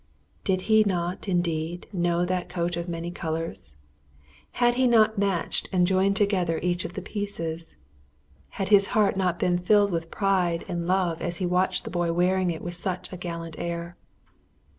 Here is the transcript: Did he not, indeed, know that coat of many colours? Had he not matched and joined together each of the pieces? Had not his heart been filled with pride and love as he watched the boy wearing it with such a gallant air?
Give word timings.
Did 0.43 0.61
he 0.61 0.83
not, 0.83 1.27
indeed, 1.29 1.85
know 1.93 2.25
that 2.25 2.49
coat 2.49 2.75
of 2.75 2.89
many 2.89 3.11
colours? 3.11 3.75
Had 4.53 4.73
he 4.73 4.87
not 4.87 5.19
matched 5.19 5.69
and 5.71 5.85
joined 5.85 6.15
together 6.15 6.59
each 6.63 6.83
of 6.85 6.93
the 6.95 7.03
pieces? 7.03 7.75
Had 8.57 8.65
not 8.65 8.71
his 8.71 8.87
heart 8.97 9.37
been 9.37 9.59
filled 9.59 9.91
with 9.91 10.09
pride 10.09 10.65
and 10.67 10.87
love 10.87 11.21
as 11.21 11.37
he 11.37 11.45
watched 11.45 11.83
the 11.83 11.91
boy 11.91 12.11
wearing 12.11 12.49
it 12.49 12.63
with 12.63 12.73
such 12.73 13.13
a 13.13 13.17
gallant 13.17 13.57
air? 13.59 13.95